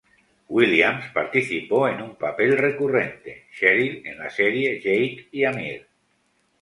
Williams 0.49 1.11
participó 1.13 1.87
en 1.87 2.01
un 2.01 2.15
papel 2.15 2.57
recurrente, 2.57 3.45
Cheryl, 3.53 4.01
en 4.03 4.17
la 4.17 4.31
serie 4.31 4.77
"Jake 4.81 5.27
y 5.31 5.43
Amir". 5.45 5.85